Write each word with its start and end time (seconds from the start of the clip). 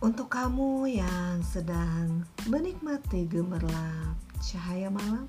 Untuk 0.00 0.32
kamu 0.32 0.88
yang 0.88 1.44
sedang 1.44 2.24
menikmati 2.48 3.28
gemerlap 3.28 4.16
cahaya 4.40 4.88
malam, 4.88 5.28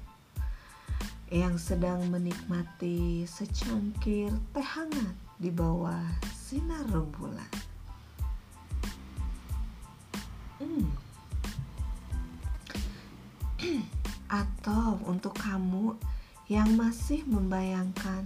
yang 1.27 1.59
sedang 1.59 2.07
menikmati 2.07 3.27
secangkir 3.27 4.31
teh 4.55 4.63
hangat 4.63 5.11
di 5.43 5.51
bawah 5.51 5.99
sinar 6.31 6.87
rembulan. 6.87 7.51
Hmm. 10.63 10.87
Atau 14.39 15.03
untuk 15.03 15.35
kamu 15.35 15.99
yang 16.47 16.79
masih 16.79 17.27
membayangkan 17.27 18.23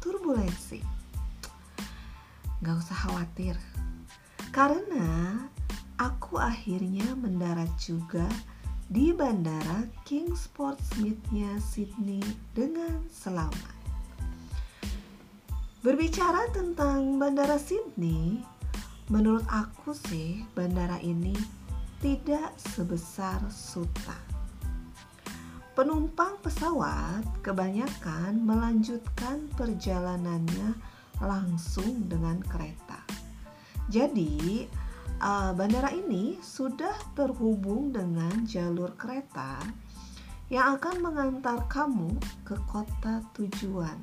turbulensi. 0.00 0.80
Gak 2.64 2.80
usah 2.80 2.96
khawatir, 2.96 3.60
karena 4.56 5.36
aku 6.02 6.34
akhirnya 6.34 7.14
mendarat 7.14 7.70
juga 7.78 8.26
di 8.90 9.14
Bandara 9.14 9.86
Kingsport 10.02 10.82
Smithnya 10.82 11.62
Sydney 11.62 12.18
dengan 12.58 13.06
selamat. 13.06 13.78
Berbicara 15.86 16.50
tentang 16.50 17.22
Bandara 17.22 17.54
Sydney, 17.54 18.42
menurut 19.14 19.46
aku 19.46 19.94
sih 19.94 20.42
bandara 20.58 20.98
ini 21.06 21.34
tidak 22.02 22.50
sebesar 22.58 23.38
Suta. 23.46 24.18
Penumpang 25.78 26.34
pesawat 26.42 27.22
kebanyakan 27.46 28.42
melanjutkan 28.42 29.46
perjalanannya 29.54 30.74
langsung 31.22 32.10
dengan 32.10 32.42
kereta. 32.42 32.98
Jadi, 33.86 34.66
uh, 35.22 35.54
bandara 35.54 35.94
ini 35.94 36.36
sudah 36.42 36.92
terhubung 37.14 37.94
dengan 37.94 38.42
jalur 38.44 38.92
kereta 38.98 39.62
yang 40.52 40.76
akan 40.76 41.00
mengantar 41.00 41.64
kamu 41.70 42.12
ke 42.44 42.58
kota 42.68 43.24
tujuan. 43.38 43.96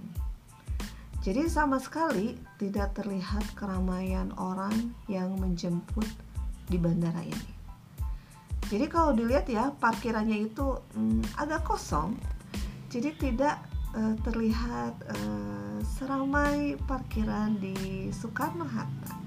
Jadi 1.20 1.52
sama 1.52 1.78
sekali 1.78 2.40
tidak 2.58 2.96
terlihat 2.96 3.44
keramaian 3.54 4.32
orang 4.40 4.96
yang 5.12 5.36
menjemput 5.36 6.08
di 6.72 6.80
bandara 6.80 7.22
ini. 7.22 7.52
Jadi 8.72 8.86
kalau 8.88 9.12
dilihat 9.12 9.46
ya 9.52 9.76
parkirannya 9.78 10.48
itu 10.48 10.80
hmm, 10.96 11.36
agak 11.36 11.68
kosong, 11.68 12.16
jadi 12.88 13.12
tidak 13.20 13.60
uh, 13.94 14.16
terlihat 14.24 14.96
uh, 15.12 15.78
seramai 16.00 16.80
parkiran 16.88 17.60
di 17.60 18.08
Soekarno 18.16 18.64
Hatta. 18.64 19.19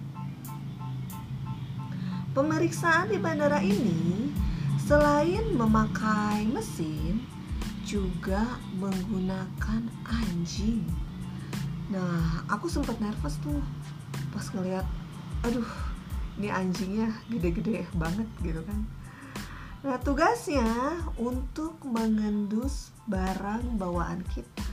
Pemeriksaan 2.33 3.13
di 3.13 3.21
bandara 3.21 3.61
ini 3.61 4.33
selain 4.81 5.53
memakai 5.53 6.49
mesin 6.49 7.21
juga 7.85 8.57
menggunakan 8.81 9.85
anjing. 10.09 10.81
Nah, 11.93 12.41
aku 12.49 12.73
sempat 12.73 12.97
nervous 13.05 13.37
tuh 13.45 13.61
pas 14.33 14.49
ngeliat, 14.57 14.89
aduh, 15.45 15.69
ini 16.41 16.49
anjingnya 16.49 17.13
gede-gede 17.29 17.85
banget 18.01 18.25
gitu 18.41 18.65
kan. 18.65 18.81
Nah, 19.85 20.01
tugasnya 20.01 20.97
untuk 21.21 21.85
mengendus 21.85 22.97
barang 23.05 23.77
bawaan 23.77 24.25
kita. 24.33 24.65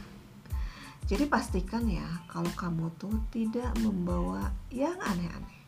Jadi 1.11 1.27
pastikan 1.27 1.83
ya 1.91 2.07
kalau 2.31 2.55
kamu 2.55 2.87
tuh 2.95 3.19
tidak 3.35 3.75
membawa 3.83 4.47
yang 4.71 4.95
aneh-aneh. 5.03 5.58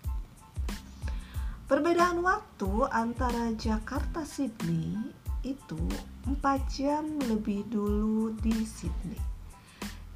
Perbedaan 1.71 2.19
waktu 2.19 2.67
antara 2.91 3.55
Jakarta 3.55 4.27
Sydney 4.27 4.91
itu 5.39 5.79
4 6.27 6.43
jam 6.67 7.07
lebih 7.31 7.63
dulu 7.71 8.35
di 8.43 8.51
Sydney. 8.67 9.15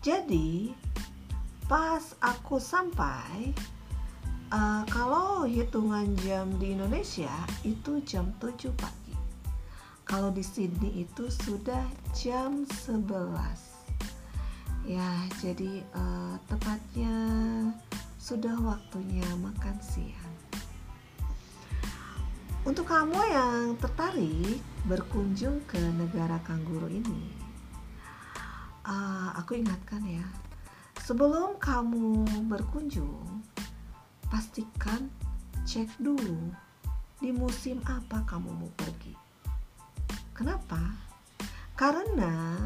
Jadi 0.04 0.76
pas 1.64 2.04
aku 2.20 2.60
sampai 2.60 3.56
uh, 4.52 4.84
kalau 4.92 5.48
hitungan 5.48 6.12
jam 6.28 6.52
di 6.60 6.76
Indonesia 6.76 7.32
itu 7.64 8.04
jam 8.04 8.36
7 8.44 8.76
pagi. 8.76 9.16
Kalau 10.04 10.36
di 10.36 10.44
Sydney 10.44 11.08
itu 11.08 11.32
sudah 11.32 11.88
jam 12.12 12.68
11. 12.68 13.00
Ya, 14.92 15.08
jadi 15.40 15.88
uh, 15.96 16.36
tepatnya 16.52 17.16
sudah 18.20 18.60
waktunya 18.60 19.24
makan 19.40 19.80
siang. 19.80 20.36
Untuk 22.66 22.90
kamu 22.90 23.22
yang 23.30 23.78
tertarik 23.78 24.58
berkunjung 24.90 25.62
ke 25.70 25.78
negara 25.78 26.42
kanguru 26.42 26.90
ini, 26.90 27.30
uh, 28.82 29.38
aku 29.38 29.62
ingatkan 29.62 30.02
ya, 30.02 30.26
sebelum 31.06 31.62
kamu 31.62 32.26
berkunjung, 32.50 33.46
pastikan 34.34 35.14
cek 35.62 35.94
dulu 36.02 36.50
di 37.22 37.30
musim 37.30 37.86
apa 37.86 38.26
kamu 38.26 38.50
mau 38.50 38.74
pergi. 38.74 39.14
Kenapa? 40.34 40.82
Karena 41.78 42.66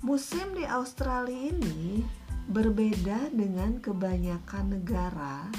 musim 0.00 0.56
di 0.56 0.64
Australia 0.64 1.52
ini 1.52 2.00
berbeda 2.48 3.28
dengan 3.28 3.76
kebanyakan 3.76 4.80
negara 4.80 5.52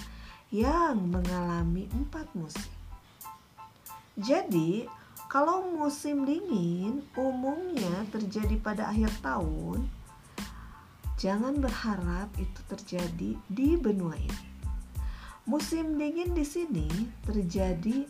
yang 0.50 1.06
mengalami 1.06 1.86
empat 1.94 2.34
musim. 2.34 2.77
Jadi, 4.18 4.90
kalau 5.30 5.78
musim 5.78 6.26
dingin 6.26 7.06
umumnya 7.14 8.02
terjadi 8.10 8.58
pada 8.58 8.90
akhir 8.90 9.14
tahun, 9.22 9.86
jangan 11.22 11.62
berharap 11.62 12.26
itu 12.42 12.62
terjadi 12.66 13.38
di 13.46 13.70
benua 13.78 14.18
ini. 14.18 14.46
Musim 15.46 16.02
dingin 16.02 16.34
di 16.34 16.42
sini 16.42 16.90
terjadi 17.30 18.10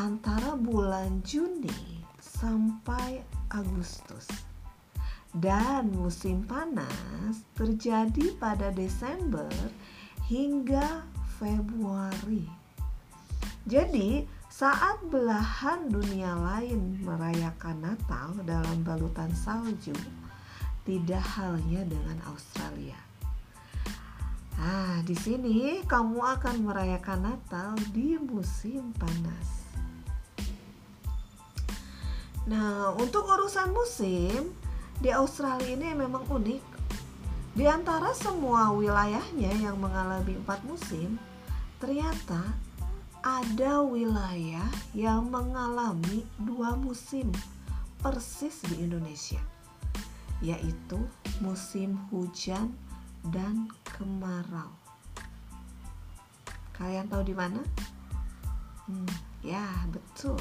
antara 0.00 0.56
bulan 0.56 1.20
Juni 1.20 2.00
sampai 2.18 3.20
Agustus. 3.52 4.24
Dan 5.36 5.92
musim 5.92 6.48
panas 6.48 7.44
terjadi 7.58 8.32
pada 8.40 8.72
Desember 8.72 9.52
hingga 10.32 11.04
Februari. 11.36 12.46
Jadi, 13.68 14.33
saat 14.54 15.02
belahan 15.10 15.90
dunia 15.90 16.30
lain 16.30 17.02
merayakan 17.02 17.90
Natal 17.90 18.38
dalam 18.46 18.86
balutan 18.86 19.34
salju, 19.34 19.90
tidak 20.86 21.26
halnya 21.26 21.82
dengan 21.82 22.22
Australia. 22.30 22.94
Ah, 24.54 25.02
di 25.02 25.18
sini 25.18 25.82
kamu 25.82 26.38
akan 26.38 26.70
merayakan 26.70 27.34
Natal 27.34 27.74
di 27.90 28.14
musim 28.14 28.94
panas. 28.94 29.66
Nah, 32.46 32.94
untuk 32.94 33.26
urusan 33.26 33.74
musim 33.74 34.54
di 35.02 35.10
Australia 35.10 35.74
ini 35.74 35.98
memang 35.98 36.30
unik. 36.30 36.62
Di 37.58 37.66
antara 37.66 38.14
semua 38.14 38.70
wilayahnya 38.70 39.50
yang 39.66 39.82
mengalami 39.82 40.38
empat 40.38 40.62
musim, 40.62 41.18
ternyata 41.82 42.54
ada 43.24 43.80
wilayah 43.80 44.68
yang 44.92 45.32
mengalami 45.32 46.28
dua 46.36 46.76
musim 46.76 47.32
persis 48.04 48.60
di 48.68 48.84
Indonesia, 48.84 49.40
yaitu 50.44 51.00
musim 51.40 51.96
hujan 52.12 52.76
dan 53.32 53.72
kemarau. 53.96 54.68
Kalian 56.76 57.08
tahu 57.08 57.24
di 57.24 57.32
mana? 57.32 57.64
Hmm, 58.84 59.08
ya, 59.40 59.72
betul. 59.88 60.36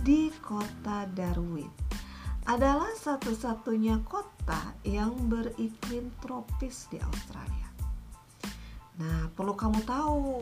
Di 0.00 0.32
kota 0.40 1.04
Darwin. 1.12 1.68
Adalah 2.48 2.96
satu-satunya 2.96 4.00
kota 4.08 4.72
yang 4.88 5.12
beriklim 5.28 6.08
tropis 6.24 6.88
di 6.88 6.96
Australia. 6.96 7.68
Nah, 9.04 9.28
perlu 9.36 9.52
kamu 9.52 9.84
tahu 9.84 10.40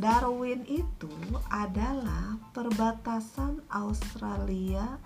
Darwin 0.00 0.64
itu 0.64 1.12
adalah 1.52 2.40
perbatasan 2.56 3.60
Australia 3.68 4.96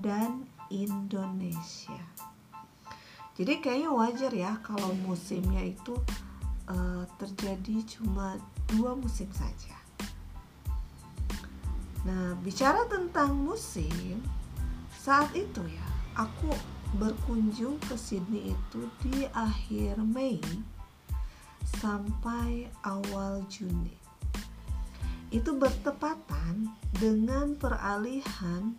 dan 0.00 0.48
Indonesia. 0.72 2.00
Jadi 3.36 3.60
kayaknya 3.60 3.92
wajar 3.92 4.32
ya 4.32 4.56
kalau 4.64 4.96
musimnya 5.04 5.60
itu 5.60 5.92
uh, 6.72 7.04
terjadi 7.20 7.84
cuma 7.84 8.40
dua 8.72 8.96
musim 8.96 9.28
saja. 9.36 9.76
Nah, 12.08 12.32
bicara 12.40 12.88
tentang 12.88 13.36
musim, 13.36 14.24
saat 14.96 15.28
itu 15.36 15.60
ya 15.68 15.86
aku 16.16 16.48
berkunjung 16.96 17.76
ke 17.84 18.00
Sydney 18.00 18.56
itu 18.56 18.80
di 19.04 19.28
akhir 19.36 20.00
Mei 20.00 20.40
sampai 21.66 22.72
awal 22.86 23.44
Juni 23.52 24.05
itu 25.36 25.52
bertepatan 25.52 26.72
dengan 26.96 27.52
peralihan 27.60 28.72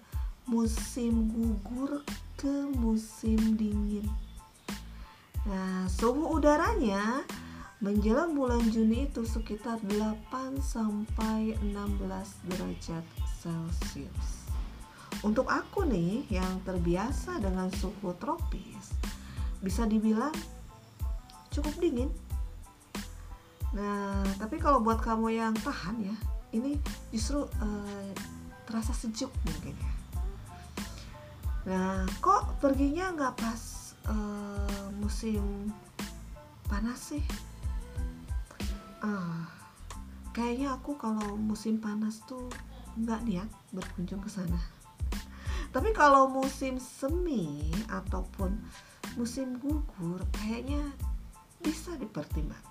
musim 0.49 1.29
gugur 1.29 2.01
ke 2.33 2.49
musim 2.73 3.37
dingin. 3.53 4.09
Nah, 5.45 5.85
suhu 5.85 6.33
udaranya 6.33 7.21
menjelang 7.77 8.33
bulan 8.33 8.65
Juni 8.73 9.05
itu 9.05 9.21
sekitar 9.21 9.77
8 9.85 10.57
sampai 10.57 11.53
16 11.61 12.49
derajat 12.49 13.05
Celcius. 13.37 14.49
Untuk 15.21 15.45
aku 15.45 15.85
nih 15.85 16.25
yang 16.33 16.57
terbiasa 16.65 17.37
dengan 17.37 17.69
suhu 17.69 18.17
tropis, 18.17 18.97
bisa 19.61 19.85
dibilang 19.85 20.33
cukup 21.53 21.77
dingin. 21.77 22.09
Nah, 23.77 24.25
tapi 24.41 24.57
kalau 24.57 24.81
buat 24.81 24.97
kamu 24.97 25.37
yang 25.37 25.53
tahan 25.61 26.01
ya, 26.01 26.17
ini 26.55 26.79
justru 27.11 27.43
uh, 27.43 28.09
terasa 28.67 28.91
sejuk 28.95 29.31
mungkin 29.47 29.75
ya. 29.75 29.93
Nah, 31.67 32.07
kok 32.23 32.63
perginya 32.63 33.11
nggak 33.11 33.35
pas 33.35 33.61
uh, 34.07 34.87
musim 34.99 35.71
panas 36.71 37.11
sih? 37.11 37.23
Uh, 39.03 39.43
kayaknya 40.31 40.75
aku 40.79 40.95
kalau 40.95 41.35
musim 41.35 41.79
panas 41.79 42.23
tuh 42.23 42.47
nggak 42.95 43.21
niat 43.27 43.49
berkunjung 43.75 44.23
ke 44.23 44.31
sana. 44.31 44.59
Tapi 45.75 45.91
kalau 45.91 46.31
musim 46.31 46.79
semi 46.79 47.67
ataupun 47.91 48.55
musim 49.19 49.59
gugur 49.59 50.23
kayaknya 50.39 50.81
bisa 51.59 51.93
dipertimbangkan. 51.99 52.66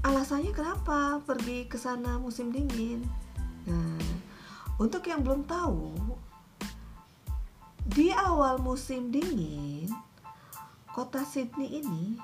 Alasannya 0.00 0.56
kenapa 0.56 1.20
pergi 1.28 1.68
ke 1.68 1.76
sana 1.76 2.16
musim 2.16 2.48
dingin? 2.48 3.04
Nah, 3.68 4.00
untuk 4.80 5.04
yang 5.04 5.20
belum 5.20 5.44
tahu, 5.44 5.92
di 7.84 8.08
awal 8.08 8.56
musim 8.64 9.12
dingin, 9.12 9.92
kota 10.96 11.20
Sydney 11.20 11.84
ini 11.84 12.16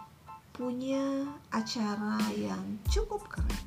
punya 0.57 1.29
acara 1.53 2.17
yang 2.33 2.81
cukup 2.89 3.29
keren. 3.29 3.61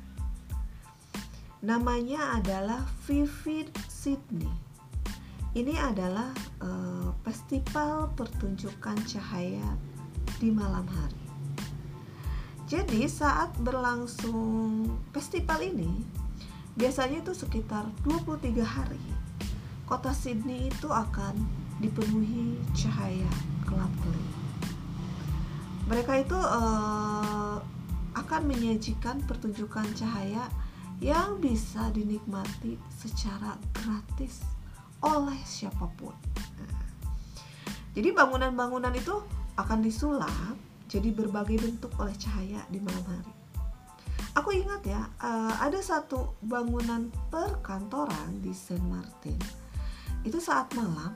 Namanya 1.62 2.42
adalah 2.42 2.82
Vivid 3.06 3.70
Sydney. 3.86 4.50
Ini 5.54 5.78
adalah 5.78 6.34
uh, 6.58 7.14
festival 7.22 8.10
pertunjukan 8.18 8.98
cahaya 9.06 9.78
di 10.42 10.50
malam 10.50 10.88
hari. 10.90 11.29
Jadi 12.70 13.10
saat 13.10 13.50
berlangsung 13.58 14.86
festival 15.10 15.58
ini, 15.58 15.90
biasanya 16.78 17.18
itu 17.18 17.34
sekitar 17.34 17.82
23 18.06 18.62
hari, 18.62 19.02
kota 19.90 20.14
Sydney 20.14 20.70
itu 20.70 20.86
akan 20.86 21.34
dipenuhi 21.82 22.54
cahaya 22.70 23.26
kelap-kelip. 23.66 24.30
Mereka 25.90 26.22
itu 26.22 26.38
uh, 26.38 27.58
akan 28.14 28.42
menyajikan 28.46 29.18
pertunjukan 29.26 29.90
cahaya 29.98 30.46
yang 31.02 31.42
bisa 31.42 31.90
dinikmati 31.90 32.78
secara 32.86 33.58
gratis 33.74 34.46
oleh 35.02 35.42
siapa 35.42 35.90
pun. 35.98 36.14
Nah, 36.54 36.86
jadi 37.98 38.14
bangunan-bangunan 38.14 38.94
itu 38.94 39.18
akan 39.58 39.82
disulap 39.82 40.69
jadi 40.90 41.14
berbagai 41.14 41.62
bentuk 41.62 41.94
oleh 42.02 42.12
cahaya 42.18 42.66
di 42.66 42.82
malam 42.82 43.06
hari. 43.06 43.34
Aku 44.34 44.50
ingat 44.50 44.82
ya, 44.82 45.06
uh, 45.22 45.54
ada 45.62 45.78
satu 45.78 46.34
bangunan 46.42 47.14
perkantoran 47.30 48.42
di 48.42 48.50
Saint 48.50 48.82
Martin. 48.90 49.38
Itu 50.26 50.42
saat 50.42 50.74
malam 50.74 51.14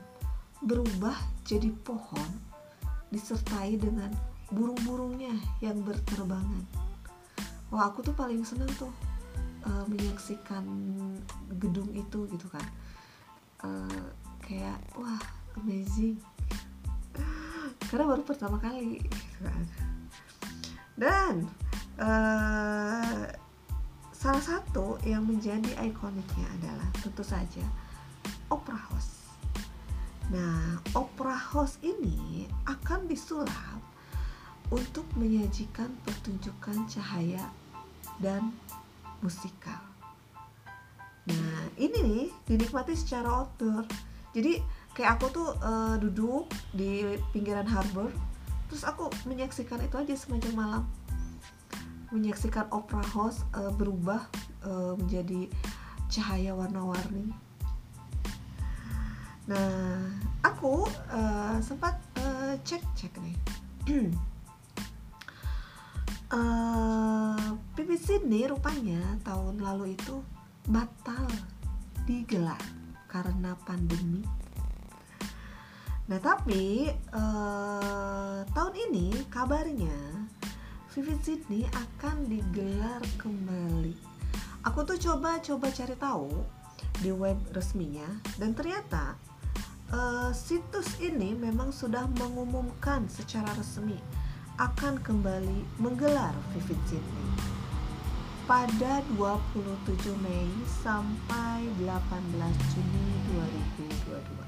berubah 0.63 1.15
jadi 1.43 1.75
pohon 1.83 2.31
disertai 3.11 3.75
dengan 3.79 4.15
burung-burungnya 4.55 5.35
yang 5.59 5.83
berterbangan. 5.83 6.63
Wah, 7.75 7.91
aku 7.91 8.07
tuh 8.07 8.15
paling 8.15 8.47
senang 8.47 8.71
tuh 8.79 8.91
uh, 9.67 9.85
menyaksikan 9.91 10.63
gedung 11.59 11.91
itu 11.91 12.31
gitu 12.31 12.47
kan. 12.47 12.67
Uh, 13.63 14.07
kayak 14.43 14.79
wah, 14.95 15.19
amazing 15.59 16.19
karena 17.95 18.11
baru 18.11 18.27
pertama 18.27 18.59
kali. 18.59 18.99
Dan 20.99 21.47
uh, 22.03 23.31
salah 24.11 24.43
satu 24.43 24.99
yang 25.07 25.23
menjadi 25.23 25.79
ikoniknya 25.79 26.47
adalah 26.59 26.91
tentu 26.99 27.23
saja 27.23 27.63
opera 28.51 28.79
house 28.91 29.15
nah 30.33 30.81
opera 30.97 31.37
house 31.37 31.77
ini 31.85 32.49
akan 32.65 33.05
disulap 33.05 33.79
untuk 34.73 35.05
menyajikan 35.21 35.93
pertunjukan 36.09 36.89
cahaya 36.89 37.45
dan 38.17 38.49
musikal. 39.21 39.85
Nah 41.29 41.69
ini 41.77 41.99
nih 42.01 42.27
dinikmati 42.49 42.97
secara 42.97 43.45
outdoor. 43.45 43.85
Jadi 44.33 44.65
kayak 44.95 45.19
aku 45.19 45.27
tuh 45.35 45.49
uh, 45.59 45.99
duduk 45.99 46.47
di 46.71 47.19
pinggiran 47.35 47.67
harbor 47.67 48.15
terus 48.71 48.87
aku 48.87 49.11
menyaksikan 49.27 49.83
itu 49.83 49.95
aja 49.99 50.15
sepanjang 50.15 50.55
malam. 50.55 50.87
Menyaksikan 52.15 52.71
opera 52.71 53.03
house 53.03 53.43
uh, 53.59 53.75
berubah 53.75 54.23
uh, 54.63 54.95
menjadi 54.95 55.51
cahaya 56.07 56.55
warna-warni. 56.55 57.35
Nah 59.51 60.09
aku 60.47 60.87
uh, 61.11 61.59
sempat 61.59 61.99
uh, 62.23 62.55
cek-cek 62.63 63.13
nih. 63.19 63.37
Uh, 66.35 67.55
BBC 67.79 68.19
nih 68.27 68.51
rupanya 68.51 68.99
tahun 69.23 69.63
lalu 69.63 69.95
itu 69.95 70.19
batal 70.67 71.31
digelar 72.09 72.59
karena 73.07 73.55
pandemi 73.63 74.25
Nah 76.05 76.21
tapi 76.21 76.93
eh, 76.93 78.39
tahun 78.45 78.75
ini 78.91 79.25
kabarnya 79.33 80.29
Vivid 80.93 81.21
Sydney 81.25 81.65
akan 81.73 82.29
digelar 82.29 83.01
kembali. 83.17 83.97
Aku 84.69 84.85
tuh 84.85 85.01
coba-coba 85.01 85.73
cari 85.73 85.97
tahu 85.97 86.29
di 87.01 87.11
web 87.11 87.41
resminya 87.57 88.07
dan 88.37 88.53
ternyata 88.53 89.17
eh, 89.89 90.31
situs 90.37 91.01
ini 91.01 91.33
memang 91.33 91.73
sudah 91.73 92.05
mengumumkan 92.21 93.09
secara 93.09 93.49
resmi 93.57 93.97
akan 94.61 95.01
kembali 95.01 95.81
menggelar 95.81 96.37
Vivid 96.53 96.81
Sydney 96.85 97.33
pada 98.45 99.01
27 99.17 100.21
Mei 100.21 100.53
sampai 100.85 101.65
18 101.81 101.97
Juni 102.77 103.09
2022. 104.05 104.44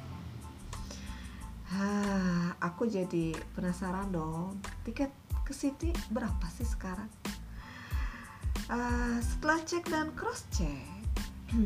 Hah, 1.66 2.54
aku 2.62 2.86
jadi 2.86 3.34
penasaran 3.58 4.14
dong. 4.14 4.62
Tiket 4.86 5.10
ke 5.42 5.50
City 5.50 5.90
berapa 6.14 6.46
sih 6.54 6.62
sekarang? 6.62 7.10
Uh, 8.70 9.18
setelah 9.18 9.58
cek 9.66 9.90
dan 9.90 10.14
cross 10.14 10.46
check, 10.54 10.86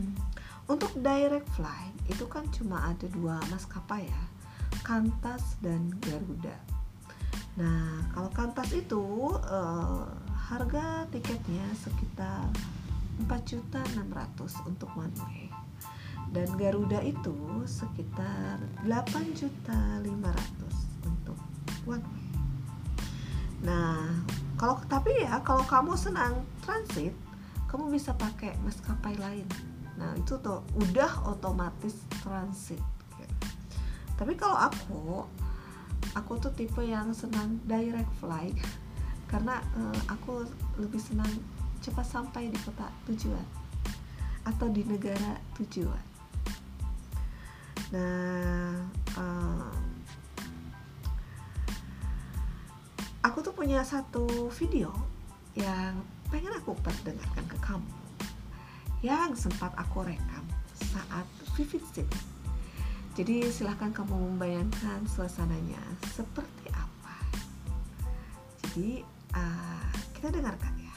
untuk 0.73 0.93
direct 1.05 1.49
flight 1.53 1.93
itu 2.09 2.25
kan 2.33 2.49
cuma 2.49 2.81
ada 2.89 3.05
dua 3.13 3.37
maskapai 3.53 4.09
ya, 4.09 4.23
Kantas 4.81 5.61
dan 5.61 5.93
Garuda. 6.01 6.57
Nah, 7.61 8.09
kalau 8.17 8.33
Kantas 8.33 8.73
itu 8.73 9.37
uh, 9.37 10.09
harga 10.33 11.05
tiketnya 11.13 11.69
sekitar 11.77 12.49
4.600 13.29 14.01
untuk 14.65 14.89
one 14.97 15.13
way 15.29 15.50
dan 16.31 16.47
Garuda 16.55 17.03
itu 17.03 17.35
sekitar 17.67 18.63
8 18.87 19.35
juta 19.35 19.99
500 20.03 21.07
untuk 21.07 21.39
one. 21.87 22.05
Nah, 23.67 24.09
kalau 24.55 24.79
tapi 24.87 25.27
ya 25.27 25.43
kalau 25.43 25.67
kamu 25.67 25.99
senang 25.99 26.47
transit, 26.63 27.13
kamu 27.67 27.91
bisa 27.91 28.15
pakai 28.15 28.55
maskapai 28.63 29.19
lain. 29.19 29.47
Nah, 29.99 30.15
itu 30.17 30.39
tuh 30.39 30.63
udah 30.79 31.29
otomatis 31.29 32.07
transit. 32.23 32.81
Tapi 34.21 34.37
kalau 34.37 34.57
aku, 34.69 35.25
aku 36.13 36.33
tuh 36.37 36.53
tipe 36.53 36.85
yang 36.85 37.09
senang 37.17 37.57
direct 37.65 38.13
flight 38.21 38.53
karena 39.33 39.65
uh, 39.79 40.01
aku 40.13 40.45
lebih 40.77 41.01
senang 41.01 41.31
cepat 41.81 42.05
sampai 42.05 42.53
di 42.53 42.59
kota 42.61 42.85
tujuan 43.09 43.47
atau 44.45 44.69
di 44.69 44.85
negara 44.85 45.41
tujuan. 45.57 46.10
Nah, 47.91 48.87
uh, 49.19 49.75
aku 53.27 53.43
tuh 53.43 53.51
punya 53.51 53.83
satu 53.83 54.47
video 54.55 54.95
yang 55.59 55.99
pengen 56.31 56.55
aku 56.55 56.79
perdengarkan 56.79 57.43
ke 57.51 57.59
kamu 57.59 57.91
yang 59.03 59.35
sempat 59.35 59.75
aku 59.75 60.07
rekam 60.07 60.45
saat 60.77 61.27
Vivid 61.59 61.83
City. 61.91 62.21
Jadi 63.19 63.51
silahkan 63.51 63.91
kamu 63.91 64.15
membayangkan 64.15 65.03
suasananya 65.11 65.83
seperti 66.15 66.71
apa. 66.71 67.17
Jadi 68.63 69.03
uh, 69.35 69.91
kita 70.15 70.31
dengarkan 70.31 70.79
ya. 70.79 70.95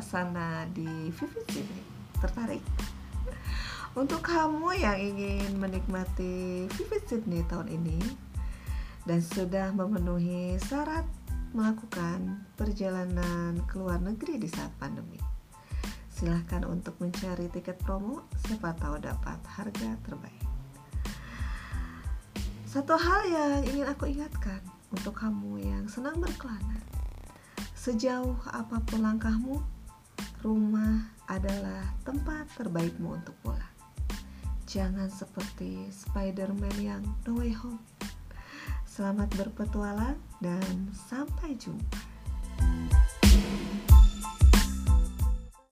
Suasana 0.00 0.64
di 0.72 1.12
Vivid 1.12 1.44
Sydney. 1.52 1.84
Tertarik? 2.24 2.64
Untuk 3.92 4.24
kamu 4.24 4.72
yang 4.80 4.96
ingin 4.96 5.60
menikmati 5.60 6.64
Vivid 6.72 7.04
Sydney 7.04 7.44
tahun 7.44 7.68
ini 7.68 8.00
dan 9.04 9.20
sudah 9.20 9.76
memenuhi 9.76 10.56
syarat 10.56 11.04
melakukan 11.52 12.48
perjalanan 12.56 13.60
ke 13.68 13.76
luar 13.76 14.00
negeri 14.00 14.40
di 14.40 14.48
saat 14.48 14.72
pandemi, 14.80 15.20
silahkan 16.08 16.64
untuk 16.64 16.96
mencari 16.96 17.52
tiket 17.52 17.76
promo, 17.84 18.24
siapa 18.48 18.72
tahu 18.80 19.04
dapat 19.04 19.36
harga 19.52 20.00
terbaik. 20.00 20.48
Satu 22.64 22.96
hal 22.96 23.20
yang 23.28 23.52
ingin 23.68 23.84
aku 23.84 24.08
ingatkan 24.08 24.64
untuk 24.96 25.12
kamu 25.12 25.60
yang 25.60 25.84
senang 25.92 26.16
berkelana, 26.16 26.80
Sejauh 27.80 28.36
apa 28.52 28.76
pun 28.84 29.00
langkahmu, 29.00 29.79
rumah 30.40 31.12
adalah 31.28 31.84
tempat 32.02 32.48
terbaikmu 32.56 33.20
untuk 33.20 33.36
pulang. 33.44 33.74
Jangan 34.64 35.10
seperti 35.10 35.90
Spider-Man 35.90 36.76
yang 36.80 37.02
No 37.26 37.42
Way 37.42 37.52
Home. 37.60 37.82
Selamat 38.86 39.28
berpetualang 39.36 40.18
dan 40.40 40.90
sampai 40.94 41.58
jumpa. 41.58 42.00